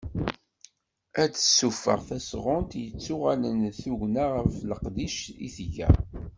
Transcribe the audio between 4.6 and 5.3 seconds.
leqdic